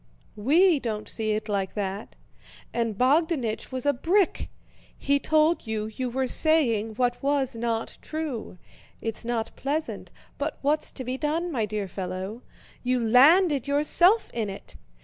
[0.35, 2.15] We don't see it like that.
[2.73, 4.49] And Bogdánich was a brick:
[4.97, 8.57] he told you you were saying what was not true.
[8.99, 10.09] It's not pleasant,
[10.39, 12.41] but what's to be done, my dear fellow?
[12.81, 14.75] You landed yourself in it.